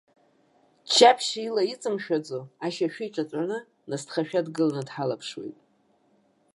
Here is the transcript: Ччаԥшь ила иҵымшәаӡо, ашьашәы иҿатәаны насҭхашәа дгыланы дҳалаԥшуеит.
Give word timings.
Ччаԥшь 0.87 1.31
ила 1.45 1.63
иҵымшәаӡо, 1.73 2.39
ашьашәы 2.65 3.03
иҿатәаны 3.07 3.57
насҭхашәа 3.89 4.45
дгыланы 4.45 4.81
дҳалаԥшуеит. 4.87 5.57